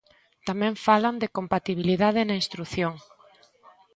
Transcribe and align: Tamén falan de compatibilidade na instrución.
Tamén 0.47 0.73
falan 0.85 1.15
de 1.21 1.31
compatibilidade 1.37 2.21
na 2.27 2.39
instrución. 2.41 2.93